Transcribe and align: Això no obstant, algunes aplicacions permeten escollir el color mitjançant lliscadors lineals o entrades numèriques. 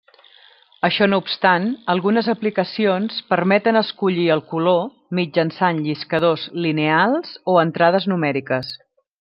Això 0.87 1.07
no 1.13 1.17
obstant, 1.23 1.67
algunes 1.93 2.29
aplicacions 2.33 3.19
permeten 3.33 3.79
escollir 3.83 4.25
el 4.37 4.43
color 4.55 4.81
mitjançant 5.21 5.85
lliscadors 5.89 6.49
lineals 6.67 7.37
o 7.55 7.61
entrades 7.67 8.11
numèriques. 8.15 8.77